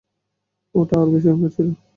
ওটা 0.75 0.95
আরো 1.01 1.09
বেশি 1.13 1.27
ভয়ঙ্কর 1.29 1.51
ছিল। 1.55 1.67